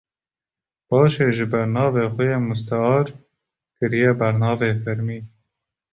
paşê 0.87 1.27
jî 1.35 1.45
bernavê 1.51 2.03
xwe 2.13 2.25
yê 2.31 2.37
mustear 2.49 3.05
kiriye 3.77 4.11
bernavê 4.19 4.71
fermî 4.83 5.19